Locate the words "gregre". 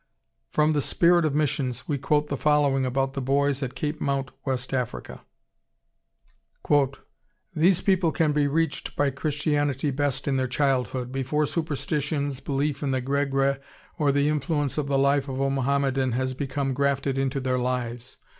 12.99-13.59